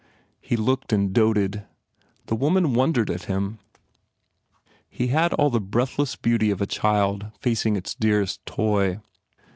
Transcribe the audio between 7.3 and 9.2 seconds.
facing its dearest toy.